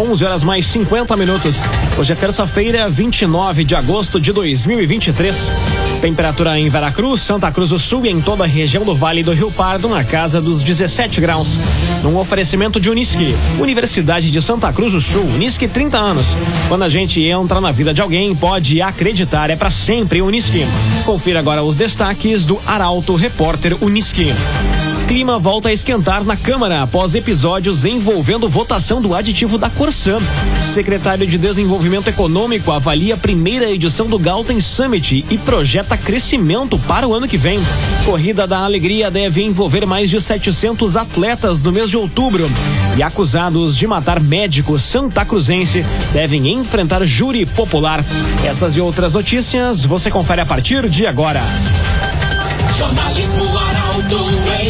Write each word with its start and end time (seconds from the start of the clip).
11 0.00 0.24
horas 0.24 0.42
mais 0.42 0.64
50 0.64 1.14
minutos. 1.14 1.56
Hoje 1.98 2.12
é 2.12 2.14
terça-feira, 2.14 2.88
29 2.88 3.64
de 3.64 3.74
agosto 3.74 4.18
de 4.18 4.32
2023. 4.32 5.50
Temperatura 6.00 6.58
em 6.58 6.70
Veracruz, 6.70 7.20
Santa 7.20 7.52
Cruz 7.52 7.68
do 7.68 7.78
Sul 7.78 8.06
e 8.06 8.08
em 8.08 8.18
toda 8.18 8.44
a 8.44 8.46
região 8.46 8.82
do 8.82 8.94
Vale 8.94 9.22
do 9.22 9.32
Rio 9.32 9.52
Pardo 9.52 9.88
na 9.88 10.02
casa 10.02 10.40
dos 10.40 10.62
17 10.62 11.20
graus. 11.20 11.54
Num 12.02 12.16
oferecimento 12.16 12.80
de 12.80 12.88
Unisque, 12.88 13.36
Universidade 13.58 14.30
de 14.30 14.40
Santa 14.40 14.72
Cruz 14.72 14.94
do 14.94 15.02
Sul, 15.02 15.22
Unisque 15.34 15.68
30 15.68 15.98
anos. 15.98 16.28
Quando 16.66 16.84
a 16.84 16.88
gente 16.88 17.22
entra 17.22 17.60
na 17.60 17.70
vida 17.70 17.92
de 17.92 18.00
alguém, 18.00 18.34
pode 18.34 18.80
acreditar, 18.80 19.50
é 19.50 19.56
para 19.56 19.70
sempre 19.70 20.22
Unisque. 20.22 20.66
Confira 21.04 21.40
agora 21.40 21.62
os 21.62 21.76
destaques 21.76 22.46
do 22.46 22.58
Arauto 22.66 23.14
Repórter 23.16 23.76
Unisque 23.84 24.32
clima 25.10 25.40
volta 25.40 25.70
a 25.70 25.72
esquentar 25.72 26.22
na 26.22 26.36
Câmara 26.36 26.82
após 26.82 27.16
episódios 27.16 27.84
envolvendo 27.84 28.48
votação 28.48 29.02
do 29.02 29.12
aditivo 29.12 29.58
da 29.58 29.68
Corsã. 29.68 30.18
Secretário 30.64 31.26
de 31.26 31.36
Desenvolvimento 31.36 32.06
Econômico 32.06 32.70
avalia 32.70 33.14
a 33.14 33.16
primeira 33.16 33.68
edição 33.68 34.06
do 34.06 34.16
Galten 34.20 34.60
Summit 34.60 35.24
e 35.28 35.36
projeta 35.36 35.96
crescimento 35.96 36.78
para 36.86 37.08
o 37.08 37.12
ano 37.12 37.26
que 37.26 37.36
vem. 37.36 37.58
Corrida 38.04 38.46
da 38.46 38.60
Alegria 38.60 39.10
deve 39.10 39.42
envolver 39.42 39.84
mais 39.84 40.08
de 40.10 40.20
700 40.20 40.96
atletas 40.96 41.60
no 41.60 41.72
mês 41.72 41.90
de 41.90 41.96
outubro. 41.96 42.48
E 42.96 43.02
acusados 43.02 43.76
de 43.76 43.88
matar 43.88 44.20
médico 44.20 44.78
santa 44.78 45.24
cruzense 45.24 45.84
devem 46.12 46.52
enfrentar 46.52 47.04
júri 47.04 47.46
popular. 47.46 48.04
Essas 48.44 48.76
e 48.76 48.80
outras 48.80 49.14
notícias 49.14 49.84
você 49.84 50.08
confere 50.08 50.42
a 50.42 50.46
partir 50.46 50.88
de 50.88 51.04
agora. 51.04 51.42
Jornalismo 52.78 53.58
Arauto 53.58 54.30
em 54.62 54.69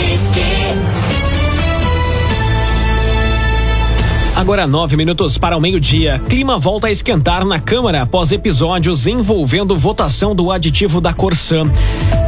Agora 4.41 4.65
nove 4.65 4.97
minutos 4.97 5.37
para 5.37 5.55
o 5.55 5.61
meio-dia. 5.61 6.17
Clima 6.27 6.57
volta 6.57 6.87
a 6.87 6.91
esquentar 6.91 7.45
na 7.45 7.59
Câmara 7.59 8.01
após 8.01 8.31
episódios 8.31 9.05
envolvendo 9.05 9.77
votação 9.77 10.33
do 10.33 10.51
aditivo 10.51 10.99
da 10.99 11.13
Corsã. 11.13 11.69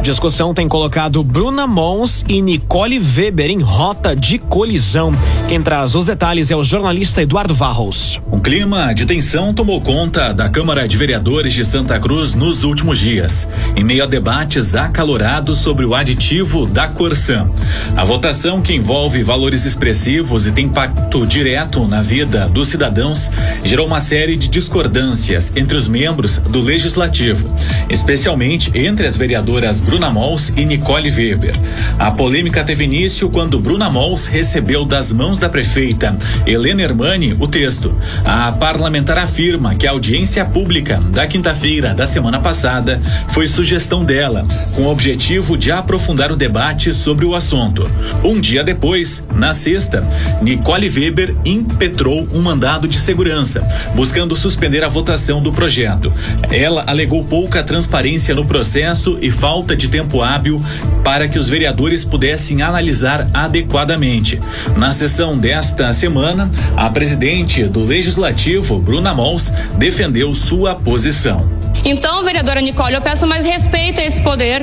Discussão 0.04 0.52
tem 0.52 0.68
colocado 0.68 1.24
Bruna 1.24 1.66
Mons 1.66 2.26
e 2.28 2.42
Nicole 2.42 2.98
Weber 2.98 3.50
em 3.50 3.62
rota 3.62 4.14
de 4.14 4.38
colisão. 4.38 5.16
Quem 5.48 5.62
traz 5.62 5.94
os 5.94 6.04
detalhes 6.04 6.50
é 6.50 6.56
o 6.56 6.62
jornalista 6.62 7.22
Eduardo 7.22 7.54
Varros. 7.54 8.20
Um 8.30 8.38
clima 8.38 8.92
de 8.92 9.06
tensão 9.06 9.54
tomou 9.54 9.80
conta 9.80 10.34
da 10.34 10.46
Câmara 10.46 10.86
de 10.86 10.94
Vereadores 10.98 11.54
de 11.54 11.64
Santa 11.64 11.98
Cruz 11.98 12.34
nos 12.34 12.64
últimos 12.64 12.98
dias, 12.98 13.48
em 13.74 13.82
meio 13.82 14.04
a 14.04 14.06
debates 14.06 14.74
acalorados 14.74 15.56
sobre 15.56 15.86
o 15.86 15.94
aditivo 15.94 16.66
da 16.66 16.86
Corsã. 16.86 17.48
A 17.96 18.04
votação 18.04 18.60
que 18.60 18.74
envolve 18.74 19.22
valores 19.22 19.64
expressivos 19.64 20.46
e 20.46 20.52
tem 20.52 20.66
impacto 20.66 21.26
direto 21.26 21.86
na 21.88 22.02
vida 22.02 22.46
dos 22.48 22.68
cidadãos 22.68 23.30
gerou 23.62 23.86
uma 23.86 24.00
série 24.00 24.36
de 24.36 24.48
discordâncias 24.48 25.50
entre 25.56 25.78
os 25.78 25.88
membros 25.88 26.36
do 26.36 26.60
Legislativo, 26.60 27.50
especialmente 27.88 28.70
entre 28.74 29.06
as 29.06 29.16
vereadoras 29.16 29.80
Bruna 29.80 29.93
Mols 29.98 30.52
e 30.56 30.64
Nicole 30.64 31.10
Weber. 31.10 31.54
A 31.98 32.10
polêmica 32.10 32.64
teve 32.64 32.84
início 32.84 33.30
quando 33.30 33.60
Bruna 33.60 33.88
Mols 33.88 34.26
recebeu 34.26 34.84
das 34.84 35.12
mãos 35.12 35.38
da 35.38 35.48
prefeita 35.48 36.16
Helena 36.46 36.82
Hermani 36.82 37.36
o 37.38 37.46
texto. 37.46 37.94
A 38.24 38.52
parlamentar 38.52 39.18
afirma 39.18 39.74
que 39.74 39.86
a 39.86 39.92
audiência 39.92 40.44
pública 40.44 41.00
da 41.12 41.26
quinta-feira 41.26 41.94
da 41.94 42.06
semana 42.06 42.40
passada 42.40 43.00
foi 43.28 43.46
sugestão 43.46 44.04
dela, 44.04 44.46
com 44.74 44.82
o 44.82 44.90
objetivo 44.90 45.56
de 45.56 45.70
aprofundar 45.70 46.32
o 46.32 46.36
debate 46.36 46.92
sobre 46.92 47.24
o 47.24 47.34
assunto. 47.34 47.88
Um 48.22 48.40
dia 48.40 48.64
depois, 48.64 49.24
na 49.34 49.52
sexta, 49.52 50.06
Nicole 50.42 50.88
Weber 50.88 51.34
impetrou 51.44 52.28
um 52.32 52.42
mandado 52.42 52.88
de 52.88 52.98
segurança, 52.98 53.66
buscando 53.94 54.36
suspender 54.36 54.82
a 54.82 54.88
votação 54.88 55.42
do 55.42 55.52
projeto. 55.52 56.12
Ela 56.50 56.84
alegou 56.86 57.24
pouca 57.24 57.62
transparência 57.62 58.34
no 58.34 58.44
processo 58.44 59.18
e 59.20 59.30
falta 59.30 59.76
de 59.76 59.83
tempo 59.88 60.22
hábil 60.22 60.62
para 61.02 61.28
que 61.28 61.38
os 61.38 61.48
vereadores 61.48 62.04
pudessem 62.04 62.62
analisar 62.62 63.28
adequadamente. 63.32 64.40
Na 64.76 64.92
sessão 64.92 65.38
desta 65.38 65.92
semana, 65.92 66.50
a 66.76 66.88
presidente 66.90 67.64
do 67.64 67.84
Legislativo, 67.84 68.78
Bruna 68.78 69.14
Mols, 69.14 69.52
defendeu 69.76 70.34
sua 70.34 70.74
posição. 70.74 71.48
Então, 71.84 72.22
vereadora 72.22 72.60
Nicole, 72.60 72.94
eu 72.94 73.02
peço 73.02 73.26
mais 73.26 73.44
respeito 73.44 74.00
a 74.00 74.04
esse 74.04 74.22
poder 74.22 74.62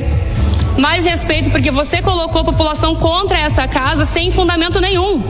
mais 0.78 1.06
respeito 1.06 1.50
porque 1.50 1.70
você 1.70 2.02
colocou 2.02 2.42
a 2.42 2.46
população 2.46 2.96
contra 2.96 3.38
essa 3.38 3.68
casa 3.68 4.06
sem 4.06 4.32
fundamento 4.32 4.80
nenhum. 4.80 5.22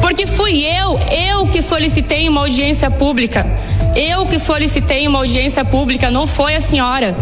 Porque 0.00 0.26
fui 0.26 0.64
eu, 0.64 0.98
eu 1.10 1.46
que 1.46 1.62
solicitei 1.62 2.28
uma 2.28 2.40
audiência 2.40 2.90
pública. 2.90 3.46
Eu 3.94 4.26
que 4.26 4.38
solicitei 4.38 5.06
uma 5.06 5.18
audiência 5.18 5.64
pública, 5.64 6.10
não 6.10 6.26
foi 6.26 6.54
a 6.54 6.60
senhora. 6.60 7.16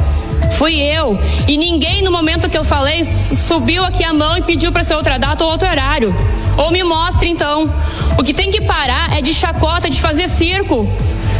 Fui 0.53 0.75
eu. 0.75 1.19
E 1.47 1.57
ninguém, 1.57 2.03
no 2.03 2.11
momento 2.11 2.49
que 2.49 2.59
eu 2.59 2.65
falei, 2.65 3.05
subiu 3.05 3.85
aqui 3.85 4.03
a 4.03 4.13
mão 4.13 4.37
e 4.37 4.43
pediu 4.43 4.73
para 4.73 4.83
ser 4.83 4.95
outra 4.95 5.19
data 5.19 5.45
ou 5.45 5.51
outro 5.51 5.69
horário. 5.69 6.15
Ou 6.57 6.71
me 6.71 6.83
mostre 6.83 7.29
então. 7.29 7.73
O 8.19 8.23
que 8.23 8.35
tem 8.35 8.51
que 8.51 8.61
parar 8.63 9.17
é 9.17 9.23
de 9.23 9.33
chacota, 9.33 9.89
de 9.89 10.01
fazer 10.01 10.29
circo. 10.29 10.89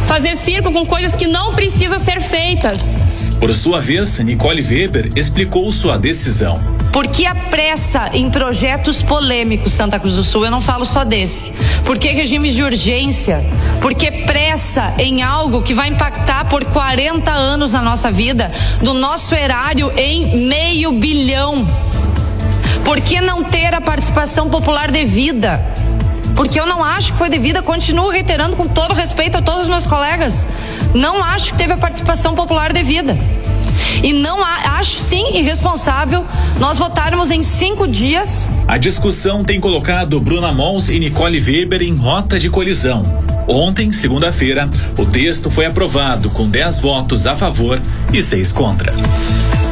Fazer 0.05 0.35
circo 0.35 0.71
com 0.71 0.85
coisas 0.85 1.15
que 1.15 1.27
não 1.27 1.53
precisam 1.53 1.99
ser 1.99 2.21
feitas. 2.21 2.97
Por 3.39 3.53
sua 3.53 3.79
vez, 3.79 4.17
Nicole 4.19 4.61
Weber 4.61 5.11
explicou 5.15 5.71
sua 5.71 5.97
decisão. 5.97 6.78
Por 6.91 7.07
que 7.07 7.25
a 7.25 7.35
pressa 7.35 8.09
em 8.13 8.29
projetos 8.29 9.01
polêmicos, 9.01 9.73
Santa 9.73 9.99
Cruz 9.99 10.15
do 10.15 10.23
Sul? 10.23 10.45
Eu 10.45 10.51
não 10.51 10.61
falo 10.61 10.85
só 10.85 11.03
desse. 11.03 11.53
Por 11.85 11.97
que 11.97 12.09
regimes 12.09 12.55
de 12.55 12.63
urgência? 12.63 13.43
Por 13.81 13.93
que 13.93 14.09
pressa 14.09 14.93
em 14.97 15.21
algo 15.21 15.61
que 15.61 15.73
vai 15.73 15.89
impactar 15.89 16.45
por 16.45 16.65
40 16.65 17.31
anos 17.31 17.73
na 17.73 17.81
nossa 17.81 18.11
vida, 18.11 18.51
do 18.81 18.93
nosso 18.93 19.35
erário 19.35 19.91
em 19.95 20.47
meio 20.47 20.91
bilhão? 20.93 21.67
Por 22.83 22.99
que 22.99 23.21
não 23.21 23.43
ter 23.43 23.73
a 23.75 23.81
participação 23.81 24.49
popular 24.49 24.89
devida? 24.89 25.63
Porque 26.35 26.59
eu 26.59 26.65
não 26.65 26.83
acho 26.83 27.11
que 27.11 27.19
foi 27.19 27.29
devida, 27.29 27.61
continuo 27.61 28.09
reiterando 28.09 28.55
com 28.55 28.67
todo 28.67 28.93
respeito 28.93 29.37
a 29.37 29.41
todos 29.41 29.63
os 29.63 29.67
meus 29.67 29.85
colegas. 29.85 30.47
Não 30.95 31.23
acho 31.23 31.51
que 31.51 31.57
teve 31.57 31.73
a 31.73 31.77
participação 31.77 32.33
popular 32.33 32.73
devida. 32.73 33.15
E 34.03 34.13
não 34.13 34.43
há, 34.43 34.77
acho 34.79 34.99
sim 34.99 35.37
irresponsável 35.37 36.25
nós 36.59 36.77
votarmos 36.77 37.31
em 37.31 37.43
cinco 37.43 37.87
dias. 37.87 38.47
A 38.67 38.77
discussão 38.77 39.43
tem 39.43 39.59
colocado 39.59 40.19
Bruna 40.19 40.51
Mons 40.51 40.89
e 40.89 40.99
Nicole 40.99 41.39
Weber 41.39 41.81
em 41.81 41.95
rota 41.95 42.39
de 42.39 42.49
colisão. 42.49 43.05
Ontem, 43.47 43.91
segunda-feira, 43.91 44.69
o 44.97 45.05
texto 45.05 45.49
foi 45.49 45.65
aprovado 45.65 46.29
com 46.29 46.47
10 46.47 46.79
votos 46.79 47.25
a 47.25 47.35
favor 47.35 47.81
e 48.13 48.21
seis 48.21 48.53
contra. 48.53 48.93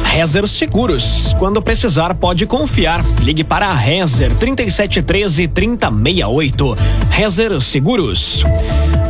Rezer 0.04 0.48
Seguros. 0.48 1.32
Quando 1.38 1.62
precisar, 1.62 2.12
pode 2.14 2.44
confiar. 2.44 3.04
Ligue 3.22 3.44
para 3.44 3.68
a 3.68 3.74
Rezer 3.74 4.34
3713 4.34 5.46
3068. 5.46 6.76
Rezer 7.10 7.60
Seguros. 7.60 8.42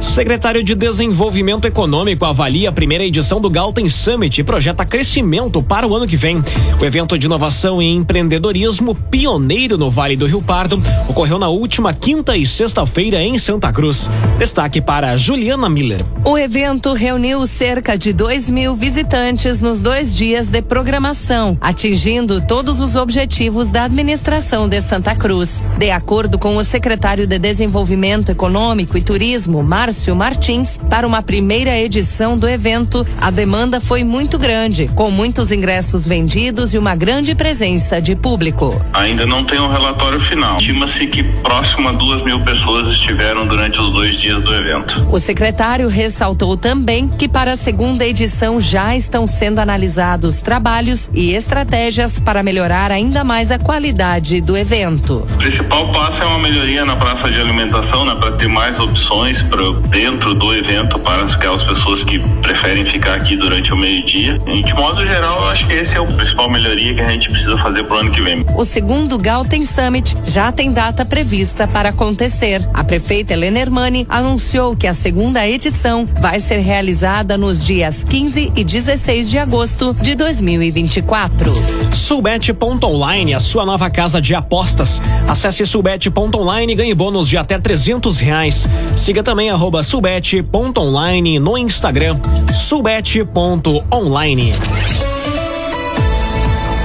Secretário 0.01 0.63
de 0.63 0.77
Desenvolvimento 0.77 1.65
Econômico 1.65 2.25
avalia 2.25 2.69
a 2.69 2.73
primeira 2.73 3.05
edição 3.05 3.41
do 3.41 3.51
Galten 3.51 3.89
Summit 3.89 4.41
e 4.41 4.45
projeta 4.45 4.85
crescimento 4.85 5.61
para 5.61 5.89
o 5.89 5.95
ano 5.95 6.07
que 6.07 6.17
vem. 6.17 6.43
O 6.81 6.85
evento 6.85 7.19
de 7.19 7.27
inovação 7.27 7.83
e 7.83 7.87
empreendedorismo 7.87 8.95
pioneiro 8.95 9.77
no 9.77 9.91
Vale 9.91 10.17
do 10.17 10.27
Rio 10.27 10.41
Pardo 10.41 10.81
ocorreu 11.09 11.37
na 11.37 11.49
última 11.49 11.93
quinta 11.93 12.37
e 12.37 12.47
sexta-feira 12.47 13.21
em 13.21 13.39
Santa 13.39 13.73
Cruz. 13.73 14.09
Destaque 14.39 14.81
para 14.81 15.17
Juliana 15.17 15.69
Miller. 15.69 16.05
O 16.25 16.39
evento 16.39 16.93
reuniu 16.93 17.45
cerca 17.47 17.99
de 17.99 18.13
2 18.13 18.51
mil 18.51 18.75
visitantes 18.77 19.61
nos 19.61 19.83
dois 19.83 20.15
dias 20.15 20.47
de 20.47 20.63
programação, 20.63 21.59
atingindo 21.61 22.41
todos 22.41 22.81
os 22.81 22.95
objetivos 22.95 23.71
da 23.71 23.85
administração 23.85 24.69
de 24.69 24.81
Santa 24.81 25.17
Cruz. 25.17 25.65
De 25.77 25.91
acordo 25.91 26.39
com 26.39 26.57
o 26.57 26.63
secretário 26.63 27.27
de 27.27 27.39
Desenvolvimento 27.39 28.31
Econômico 28.31 28.97
e 28.97 29.03
Turismo, 29.03 29.63
Mar 29.63 29.88
Márcio 29.89 30.15
Martins 30.15 30.79
para 30.91 31.07
uma 31.07 31.23
primeira 31.23 31.75
edição 31.79 32.37
do 32.37 32.47
evento. 32.47 33.07
A 33.19 33.31
demanda 33.31 33.81
foi 33.81 34.05
muito 34.05 34.39
grande, 34.39 34.87
com 34.95 35.11
muitos 35.11 35.51
ingressos 35.51 36.07
vendidos 36.07 36.75
e 36.75 36.79
uma 36.79 36.95
grande 36.95 37.35
presença 37.35 37.99
de 37.99 38.15
público. 38.15 38.79
Ainda 38.93 39.25
não 39.25 39.45
tem 39.45 39.59
um 39.59 39.73
relatório 39.73 40.21
final. 40.21 40.59
Estima-se 40.59 41.07
que 41.07 41.23
próximo 41.23 41.89
a 41.89 41.93
duas 41.93 42.21
mil 42.21 42.39
pessoas 42.41 42.89
estiveram 42.89 43.47
durante 43.47 43.81
os 43.81 43.91
dois 43.91 44.21
dias 44.21 44.43
do 44.43 44.55
evento. 44.55 45.09
O 45.11 45.19
secretário 45.19 45.89
ressaltou 45.89 46.55
também 46.55 47.09
que 47.09 47.27
para 47.27 47.53
a 47.53 47.57
segunda 47.57 48.05
edição 48.05 48.61
já 48.61 48.95
estão 48.95 49.27
sendo 49.27 49.59
analisados 49.59 50.43
trabalhos 50.43 51.09
e 51.15 51.31
estratégias 51.31 52.19
para 52.19 52.43
melhorar 52.43 52.93
ainda 52.93 53.25
mais 53.25 53.51
a 53.51 53.59
qualidade 53.59 54.43
do 54.43 54.55
evento. 54.55 55.27
O 55.33 55.39
principal 55.39 55.91
passo 55.93 56.23
é 56.23 56.27
uma 56.27 56.41
melhoria 56.41 56.85
na 56.85 56.95
praça 56.95 57.31
de 57.31 57.41
alimentação, 57.41 58.05
né, 58.05 58.15
para 58.17 58.33
ter 58.33 58.49
mais 58.49 58.79
opções 58.79 59.41
para 59.41 59.78
dentro 59.89 60.35
do 60.35 60.55
evento 60.55 60.99
para 60.99 61.25
aquelas 61.25 61.63
pessoas 61.63 62.03
que 62.03 62.19
preferem 62.43 62.85
ficar 62.85 63.15
aqui 63.15 63.37
durante 63.37 63.73
o 63.73 63.77
meio-dia. 63.77 64.39
De 64.39 64.75
modo 64.75 65.05
geral, 65.05 65.43
eu 65.43 65.49
acho 65.49 65.67
que 65.67 65.73
esse 65.75 65.97
é 65.97 66.01
o 66.01 66.07
principal 66.07 66.51
melhoria 66.51 66.95
que 66.95 67.01
a 67.01 67.11
gente 67.11 67.31
precisa 67.31 67.57
fazer 67.59 67.85
para 67.85 67.97
o 67.97 68.01
ano 68.01 68.11
que 68.11 68.21
vem. 68.21 68.45
O 68.57 68.65
segundo 68.65 69.19
Galten 69.19 69.65
Summit 69.65 70.17
já 70.25 70.51
tem 70.53 70.73
data 70.73 71.05
prevista 71.05 71.67
para 71.67 71.91
acontecer. 71.91 72.69
A 72.75 72.85
prefeita 72.85 73.33
Helena 73.33 73.59
Hermani 73.59 74.07
anunciou 74.09 74.77
que 74.77 74.87
a 74.87 74.93
segunda 74.93 75.47
edição 75.47 76.09
vai 76.21 76.41
ser 76.41 76.59
realizada 76.59 77.37
nos 77.39 77.65
dias 77.65 78.05
15 78.05 78.53
e 78.55 78.65
16 78.65 79.31
de 79.31 79.39
agosto 79.39 79.95
de 80.01 80.15
2024. 80.15 81.53
Sulbet.online, 81.93 83.35
a 83.35 83.41
sua 83.41 83.65
nova 83.65 83.91
casa 83.91 84.21
de 84.21 84.35
apostas. 84.35 85.01
Acesse 85.27 85.65
sulbet.online 85.67 86.73
e 86.73 86.77
ganhe 86.77 86.95
bônus 86.95 87.29
de 87.29 87.37
até 87.37 87.59
300 87.59 88.19
reais. 88.19 88.69
Siga 88.97 89.23
também 89.23 89.51
arroba 89.69 89.83
sulbet.online 89.83 91.39
no 91.39 91.59
Instagram. 91.59 92.17
sulbet.online. 92.55 94.53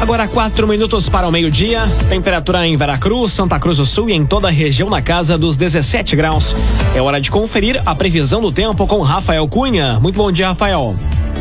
Agora 0.01 0.27
quatro 0.27 0.67
minutos 0.67 1.07
para 1.07 1.25
o 1.25 1.31
meio-dia. 1.31 1.83
Temperatura 2.09 2.67
em 2.67 2.75
Veracruz, 2.75 3.31
Santa 3.31 3.57
Cruz 3.57 3.77
do 3.77 3.85
Sul 3.85 4.09
e 4.09 4.13
em 4.13 4.25
toda 4.25 4.49
a 4.49 4.51
região 4.51 4.89
na 4.89 5.01
casa 5.01 5.37
dos 5.37 5.55
17 5.55 6.13
graus. 6.17 6.53
É 6.93 7.01
hora 7.01 7.21
de 7.21 7.31
conferir 7.31 7.81
a 7.85 7.95
previsão 7.95 8.41
do 8.41 8.51
tempo 8.51 8.85
com 8.85 9.01
Rafael 9.01 9.47
Cunha. 9.47 9.97
Muito 10.01 10.17
bom 10.17 10.29
dia, 10.29 10.49
Rafael. 10.49 10.93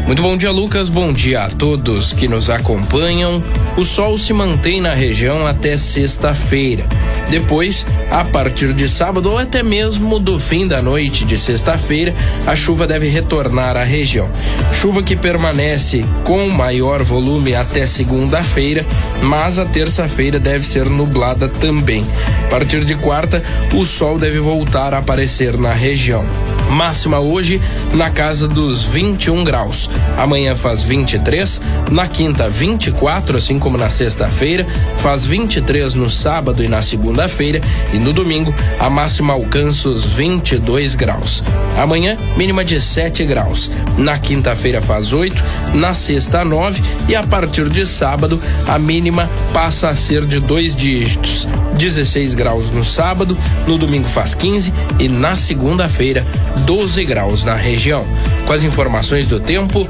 Muito 0.07 0.21
bom 0.21 0.37
dia, 0.37 0.51
Lucas. 0.51 0.89
Bom 0.89 1.13
dia 1.13 1.45
a 1.45 1.49
todos 1.49 2.13
que 2.13 2.29
nos 2.29 2.51
acompanham. 2.51 3.43
O 3.77 3.85
sol 3.85 4.19
se 4.19 4.33
mantém 4.33 4.81
na 4.81 4.93
região 4.95 5.47
até 5.47 5.77
sexta-feira. 5.77 6.85
Depois, 7.31 7.87
a 8.11 8.25
partir 8.25 8.75
de 8.75 8.89
sábado 8.89 9.31
ou 9.31 9.39
até 9.39 9.63
mesmo 9.63 10.19
do 10.19 10.39
fim 10.39 10.69
da 10.69 10.83
noite 10.83 11.25
de 11.25 11.39
sexta-feira, 11.39 12.13
a 12.47 12.55
chuva 12.55 12.87
deve 12.87 13.09
retornar 13.09 13.77
à 13.77 13.85
região. 13.85 14.29
Chuva 14.73 15.03
que 15.03 15.17
permanece 15.17 16.05
com 16.25 16.47
maior 16.49 17.03
volume 17.03 17.55
até 17.55 17.87
segunda-feira, 17.87 18.85
mas 19.23 19.59
a 19.59 19.65
terça-feira 19.65 20.39
deve 20.39 20.67
ser 20.67 20.85
nublada 20.91 21.49
também. 21.49 22.05
A 22.47 22.49
partir 22.51 22.85
de 22.85 22.97
quarta, 22.97 23.43
o 23.73 23.85
sol 23.85 24.19
deve 24.19 24.41
voltar 24.41 24.93
a 24.93 24.99
aparecer 24.99 25.57
na 25.57 25.73
região. 25.73 26.27
Máxima 26.73 27.21
hoje 27.21 27.61
na 27.93 28.09
casa 28.09 28.49
dos 28.49 28.83
21 28.83 29.45
graus. 29.45 29.91
Amanhã 30.17 30.57
faz 30.57 30.83
23, 30.83 31.61
na 31.91 32.09
quinta 32.09 32.49
24, 32.49 33.37
assim 33.37 33.59
como 33.59 33.77
na 33.77 33.91
sexta-feira, 33.91 34.67
faz 34.97 35.27
23 35.27 35.93
no 35.95 36.09
sábado 36.09 36.65
e 36.65 36.69
na 36.69 36.81
segunda-feira 36.81 37.61
e 37.93 37.99
no 37.99 38.15
domingo 38.15 38.55
a 38.81 38.89
máxima 38.89 39.35
alcança 39.35 39.91
os 39.91 40.05
22 40.15 40.95
graus. 40.95 41.45
Amanhã 41.77 42.17
mínima 42.39 42.65
de 42.65 42.81
7 42.81 43.25
graus. 43.27 43.71
Na 43.99 44.19
quinta-feira 44.19 44.81
faz 44.81 45.13
8, 45.13 45.45
na 45.75 45.93
sexta 45.93 46.43
9 46.43 46.83
e 47.07 47.15
a 47.15 47.23
partir 47.23 47.69
de 47.69 47.87
sábado 47.87 48.41
a 48.67 48.79
mínima 48.79 49.29
passa 49.53 49.91
a 49.91 49.95
ser 49.95 50.25
de 50.25 50.41
dois 50.41 50.75
dígitos. 50.75 51.47
16 51.77 52.35
graus 52.35 52.71
no 52.71 52.85
sábado, 52.85 53.37
no 53.67 53.77
domingo 53.77 54.09
faz 54.09 54.35
15 54.35 54.73
e 54.99 55.09
na 55.09 55.37
segunda-feira 55.37 56.25
12 56.65 57.05
graus 57.05 57.45
na 57.45 57.55
região. 57.55 58.07
Com 58.47 58.53
as 58.53 58.65
informações 58.65 59.27
do 59.27 59.39
tempo, 59.39 59.89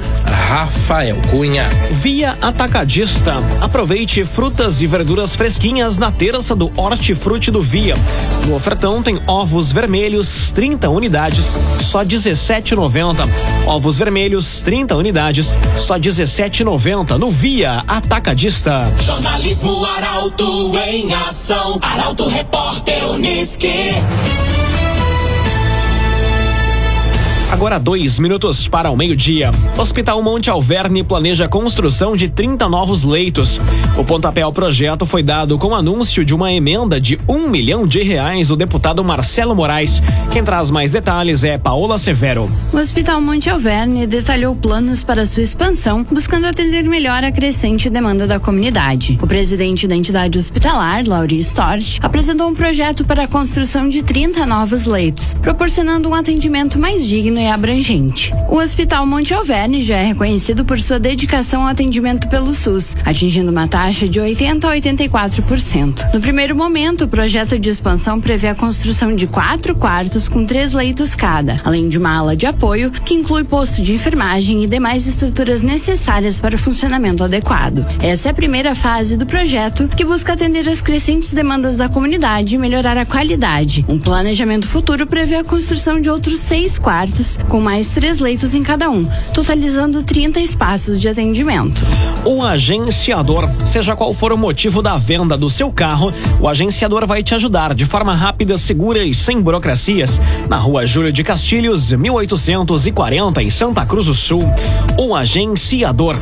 Rafael 0.48 1.16
Cunha. 1.30 1.68
Via 1.90 2.36
Atacadista. 2.40 3.36
Aproveite 3.60 4.24
frutas 4.24 4.82
e 4.82 4.86
verduras 4.86 5.34
fresquinhas 5.34 5.96
na 5.96 6.12
terça 6.12 6.54
do 6.54 6.70
Hortifruti 6.76 7.50
do 7.50 7.62
Via. 7.62 7.94
No 8.46 8.54
ofertão 8.54 9.02
tem 9.02 9.18
ovos 9.26 9.72
vermelhos, 9.72 10.52
30 10.52 10.88
unidades, 10.90 11.56
só 11.80 12.04
17,90. 12.04 13.28
Ovos 13.66 13.98
vermelhos, 13.98 14.60
30 14.62 14.96
unidades, 14.96 15.56
só 15.78 15.98
17,90 15.98 17.16
no 17.18 17.30
Via 17.30 17.84
Atacadista. 17.86 18.92
Jornalismo 19.00 19.84
Arauto 19.84 20.72
em 20.86 21.12
ação. 21.14 21.78
Arauto 21.80 22.28
Repórter 22.28 23.10
Uniski. 23.10 23.94
Agora 27.62 27.78
dois 27.78 28.18
minutos 28.18 28.66
para 28.66 28.90
o 28.90 28.96
meio-dia. 28.96 29.52
Hospital 29.78 30.20
Monte 30.20 30.50
Alverne 30.50 31.04
planeja 31.04 31.44
a 31.44 31.48
construção 31.48 32.16
de 32.16 32.28
30 32.28 32.68
novos 32.68 33.04
leitos. 33.04 33.60
O 33.96 34.02
pontapé 34.02 34.42
ao 34.42 34.52
projeto 34.52 35.06
foi 35.06 35.22
dado 35.22 35.56
com 35.56 35.68
o 35.68 35.74
anúncio 35.76 36.24
de 36.24 36.34
uma 36.34 36.52
emenda 36.52 37.00
de 37.00 37.20
um 37.28 37.48
milhão 37.48 37.86
de 37.86 38.02
reais 38.02 38.48
do 38.48 38.56
deputado 38.56 39.04
Marcelo 39.04 39.54
Moraes. 39.54 40.02
Quem 40.32 40.42
traz 40.42 40.72
mais 40.72 40.90
detalhes 40.90 41.44
é 41.44 41.56
Paola 41.56 41.98
Severo. 41.98 42.50
O 42.72 42.76
Hospital 42.76 43.20
Monte 43.20 43.48
Alverne 43.48 44.08
detalhou 44.08 44.56
planos 44.56 45.04
para 45.04 45.24
sua 45.24 45.44
expansão, 45.44 46.04
buscando 46.10 46.46
atender 46.46 46.82
melhor 46.82 47.22
a 47.22 47.30
crescente 47.30 47.88
demanda 47.88 48.26
da 48.26 48.40
comunidade. 48.40 49.20
O 49.22 49.26
presidente 49.28 49.86
da 49.86 49.94
entidade 49.94 50.36
hospitalar, 50.36 51.06
Lauri 51.06 51.38
Storch, 51.38 52.00
apresentou 52.02 52.48
um 52.48 52.54
projeto 52.54 53.04
para 53.04 53.22
a 53.22 53.28
construção 53.28 53.88
de 53.88 54.02
30 54.02 54.46
novos 54.46 54.86
leitos, 54.86 55.34
proporcionando 55.34 56.08
um 56.08 56.14
atendimento 56.14 56.76
mais 56.76 57.06
digno 57.06 57.38
e 57.38 57.51
abrangente. 57.52 58.32
O 58.48 58.56
Hospital 58.56 59.06
Monte 59.06 59.34
Alverne 59.34 59.82
já 59.82 59.96
é 59.96 60.06
reconhecido 60.06 60.64
por 60.64 60.80
sua 60.80 60.98
dedicação 60.98 61.62
ao 61.62 61.68
atendimento 61.68 62.28
pelo 62.28 62.54
SUS, 62.54 62.96
atingindo 63.04 63.50
uma 63.50 63.68
taxa 63.68 64.08
de 64.08 64.18
80 64.18 64.68
a 64.68 64.74
84%. 64.74 66.12
No 66.14 66.20
primeiro 66.20 66.56
momento, 66.56 67.04
o 67.04 67.08
projeto 67.08 67.58
de 67.58 67.68
expansão 67.68 68.20
prevê 68.20 68.48
a 68.48 68.54
construção 68.54 69.14
de 69.14 69.26
quatro 69.26 69.74
quartos 69.74 70.28
com 70.28 70.46
três 70.46 70.72
leitos 70.72 71.14
cada, 71.14 71.60
além 71.64 71.88
de 71.88 71.98
uma 71.98 72.16
ala 72.16 72.36
de 72.36 72.46
apoio 72.46 72.90
que 72.90 73.14
inclui 73.14 73.44
posto 73.44 73.82
de 73.82 73.94
enfermagem 73.94 74.64
e 74.64 74.66
demais 74.66 75.06
estruturas 75.06 75.62
necessárias 75.62 76.40
para 76.40 76.56
o 76.56 76.58
funcionamento 76.58 77.22
adequado. 77.22 77.86
Essa 78.02 78.28
é 78.28 78.30
a 78.30 78.34
primeira 78.34 78.74
fase 78.74 79.16
do 79.16 79.26
projeto 79.26 79.88
que 79.88 80.04
busca 80.04 80.32
atender 80.32 80.68
as 80.68 80.80
crescentes 80.80 81.34
demandas 81.34 81.76
da 81.76 81.88
comunidade 81.88 82.54
e 82.54 82.58
melhorar 82.58 82.96
a 82.96 83.04
qualidade. 83.04 83.84
Um 83.88 83.98
planejamento 83.98 84.66
futuro 84.66 85.06
prevê 85.06 85.36
a 85.36 85.44
construção 85.44 86.00
de 86.00 86.08
outros 86.08 86.38
seis 86.38 86.78
quartos 86.78 87.38
com 87.48 87.60
mais 87.60 87.90
três 87.90 88.20
leitos 88.20 88.54
em 88.54 88.62
cada 88.62 88.90
um, 88.90 89.08
totalizando 89.34 90.02
30 90.02 90.40
espaços 90.40 91.00
de 91.00 91.08
atendimento. 91.08 91.84
O 92.24 92.42
agenciador, 92.42 93.48
seja 93.64 93.96
qual 93.96 94.14
for 94.14 94.32
o 94.32 94.38
motivo 94.38 94.82
da 94.82 94.96
venda 94.96 95.36
do 95.36 95.50
seu 95.50 95.70
carro, 95.70 96.12
o 96.40 96.48
agenciador 96.48 97.06
vai 97.06 97.22
te 97.22 97.34
ajudar 97.34 97.74
de 97.74 97.86
forma 97.86 98.14
rápida, 98.14 98.56
segura 98.56 99.04
e 99.04 99.14
sem 99.14 99.40
burocracias. 99.40 100.20
Na 100.48 100.58
rua 100.58 100.86
Júlio 100.86 101.12
de 101.12 101.24
Castilhos, 101.24 101.92
1840, 101.92 103.42
em 103.42 103.50
Santa 103.50 103.84
Cruz 103.84 104.06
do 104.06 104.14
Sul. 104.14 104.42
O 104.98 105.14
agenciador. 105.14 106.16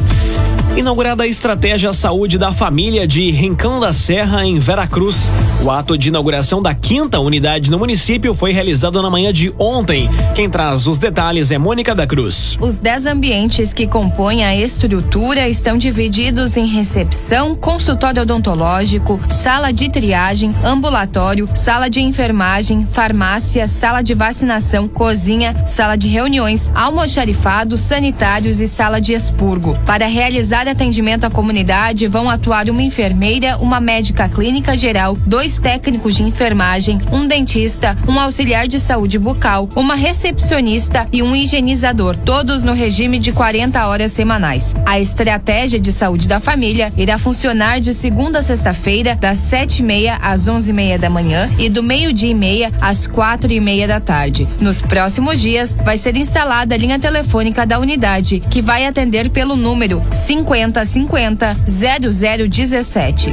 Inaugurada 0.80 1.24
a 1.24 1.26
estratégia 1.26 1.92
Saúde 1.92 2.38
da 2.38 2.54
Família 2.54 3.06
de 3.06 3.30
Rincão 3.30 3.78
da 3.80 3.92
Serra, 3.92 4.46
em 4.46 4.58
Veracruz. 4.58 5.30
O 5.62 5.70
ato 5.70 5.98
de 5.98 6.08
inauguração 6.08 6.62
da 6.62 6.72
quinta 6.74 7.20
unidade 7.20 7.70
no 7.70 7.78
município 7.78 8.34
foi 8.34 8.50
realizado 8.50 9.02
na 9.02 9.10
manhã 9.10 9.30
de 9.30 9.52
ontem. 9.58 10.08
Quem 10.34 10.48
traz 10.48 10.86
os 10.86 10.98
detalhes 10.98 11.50
é 11.50 11.58
Mônica 11.58 11.94
da 11.94 12.06
Cruz. 12.06 12.56
Os 12.58 12.78
dez 12.78 13.04
ambientes 13.04 13.74
que 13.74 13.86
compõem 13.86 14.42
a 14.42 14.56
estrutura 14.56 15.50
estão 15.50 15.76
divididos 15.76 16.56
em 16.56 16.64
recepção, 16.64 17.54
consultório 17.54 18.22
odontológico, 18.22 19.20
sala 19.28 19.72
de 19.72 19.90
triagem, 19.90 20.54
ambulatório, 20.64 21.46
sala 21.54 21.90
de 21.90 22.00
enfermagem, 22.00 22.88
farmácia, 22.90 23.68
sala 23.68 24.00
de 24.00 24.14
vacinação, 24.14 24.88
cozinha, 24.88 25.54
sala 25.66 25.94
de 25.94 26.08
reuniões, 26.08 26.72
almoxarifado, 26.74 27.76
sanitários 27.76 28.60
e 28.60 28.66
sala 28.66 28.98
de 28.98 29.12
expurgo. 29.12 29.76
Para 29.84 30.06
realizar 30.06 30.69
atendimento 30.70 31.24
à 31.24 31.30
comunidade 31.30 32.06
vão 32.06 32.30
atuar 32.30 32.70
uma 32.70 32.82
enfermeira, 32.82 33.58
uma 33.58 33.80
médica 33.80 34.28
clínica 34.28 34.76
geral, 34.76 35.16
dois 35.26 35.58
técnicos 35.58 36.16
de 36.16 36.22
enfermagem, 36.22 37.00
um 37.12 37.26
dentista, 37.26 37.96
um 38.08 38.18
auxiliar 38.18 38.66
de 38.66 38.80
saúde 38.80 39.18
bucal, 39.18 39.68
uma 39.76 39.94
recepcionista 39.94 41.06
e 41.12 41.22
um 41.22 41.34
higienizador, 41.34 42.16
todos 42.16 42.62
no 42.62 42.72
regime 42.72 43.18
de 43.18 43.32
40 43.32 43.86
horas 43.86 44.12
semanais. 44.12 44.74
A 44.86 44.98
estratégia 44.98 45.78
de 45.78 45.92
saúde 45.92 46.26
da 46.26 46.40
família 46.40 46.92
irá 46.96 47.18
funcionar 47.18 47.80
de 47.80 47.92
segunda 47.92 48.38
a 48.38 48.42
sexta-feira, 48.42 49.14
das 49.14 49.38
sete 49.38 49.80
e 49.80 49.82
meia 49.82 50.16
às 50.16 50.48
onze 50.48 50.70
e 50.70 50.74
meia 50.74 50.98
da 50.98 51.10
manhã 51.10 51.50
e 51.58 51.68
do 51.68 51.82
meio-dia 51.82 52.30
e 52.30 52.34
meia 52.34 52.72
às 52.80 53.06
quatro 53.06 53.52
e 53.52 53.60
meia 53.60 53.86
da 53.86 54.00
tarde. 54.00 54.48
Nos 54.60 54.80
próximos 54.80 55.40
dias, 55.40 55.76
vai 55.76 55.96
ser 55.96 56.16
instalada 56.16 56.74
a 56.74 56.78
linha 56.78 56.98
telefônica 56.98 57.66
da 57.66 57.78
unidade, 57.78 58.40
que 58.40 58.62
vai 58.62 58.86
atender 58.86 59.30
pelo 59.30 59.56
número 59.56 60.02
5050 60.50 61.56
0017. 61.64 63.32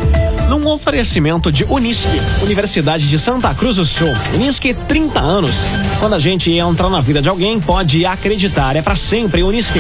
Num 0.50 0.68
oferecimento 0.68 1.52
de 1.52 1.64
Unisque, 1.66 2.22
Universidade 2.44 3.10
de 3.10 3.18
Santa 3.18 3.54
Cruz 3.56 3.78
do 3.78 3.86
Sul. 3.86 4.14
Unisque, 4.36 4.74
30 4.74 5.20
anos. 5.20 5.52
Quando 6.00 6.14
a 6.14 6.20
gente 6.20 6.52
entra 6.52 6.90
na 6.90 7.02
vida 7.02 7.22
de 7.22 7.28
alguém, 7.28 7.60
pode 7.60 8.06
acreditar. 8.06 8.76
É 8.76 8.82
para 8.84 8.96
sempre 8.96 9.42
Unisque. 9.42 9.80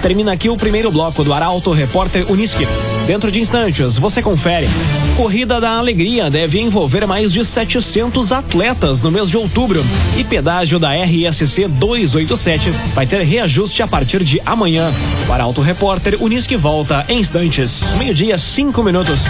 Termina 0.00 0.32
aqui 0.32 0.48
o 0.48 0.56
primeiro 0.56 0.90
bloco 0.90 1.24
do 1.24 1.32
Arauto 1.32 1.72
Repórter 1.72 2.30
Unisque. 2.30 2.66
Dentro 3.06 3.32
de 3.32 3.40
instantes, 3.40 3.98
você 3.98 4.22
confere. 4.22 4.68
Corrida 5.16 5.60
da 5.60 5.78
Alegria 5.78 6.30
deve 6.30 6.60
envolver 6.60 7.06
mais 7.06 7.32
de 7.32 7.44
700 7.44 8.30
atletas 8.30 9.00
no 9.00 9.10
mês 9.10 9.28
de 9.28 9.36
outubro. 9.36 9.84
E 10.16 10.22
pedágio 10.22 10.78
da 10.78 10.92
RSC 10.92 11.66
287 11.66 12.70
vai 12.94 13.06
ter 13.06 13.22
reajuste 13.22 13.82
a 13.82 13.88
partir 13.88 14.22
de 14.22 14.40
amanhã. 14.46 14.88
O 15.28 15.32
Arauto 15.32 15.60
Repórter 15.60 16.16
Unisque 16.20 16.56
volta 16.56 17.04
em 17.08 17.18
instantes. 17.18 17.82
Meio-dia, 17.98 18.38
cinco 18.38 18.82
minutos. 18.82 19.24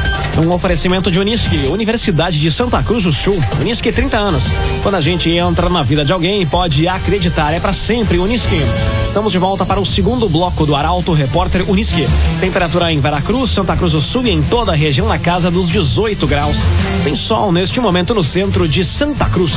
Um 0.44 0.52
oferecimento 0.52 1.10
de 1.10 1.18
Unisque, 1.18 1.66
Universidade 1.68 2.38
de 2.38 2.52
Santa 2.52 2.82
Cruz 2.82 3.04
do 3.04 3.12
Sul. 3.12 3.34
Unisque, 3.60 3.90
30 3.90 4.16
anos. 4.18 4.44
Quando 4.82 4.96
a 4.96 5.00
gente 5.00 5.30
entra 5.30 5.70
na 5.70 5.82
vida 5.82 6.04
de 6.04 6.12
alguém, 6.12 6.46
pode 6.46 6.86
acreditar. 6.86 7.54
É 7.54 7.60
para 7.60 7.72
sempre 7.72 8.18
Unisque. 8.18 8.60
Estamos 9.06 9.32
de 9.32 9.38
volta 9.38 9.64
para 9.64 9.80
o 9.80 9.86
segundo 9.86 10.28
bloco 10.28 10.66
do 10.66 10.76
Arauto 10.76 11.14
Repórter 11.14 11.68
Unisque. 11.68 12.06
Temperatura 12.40 12.92
em 12.92 13.00
Veracruz, 13.00 13.50
Santa 13.50 13.74
Cruz 13.74 13.92
do 13.92 14.02
Sul 14.02 14.26
e 14.26 14.30
em 14.30 14.42
toda 14.42 14.72
a 14.72 14.76
região 14.76 15.08
na 15.08 15.18
casa 15.18 15.50
dos 15.50 15.70
18 15.70 16.26
graus. 16.26 16.58
Tem 17.04 17.14
sol 17.14 17.50
neste 17.50 17.80
momento 17.80 18.14
no 18.14 18.22
centro 18.22 18.68
de 18.68 18.84
Santa 18.84 19.24
Cruz. 19.26 19.54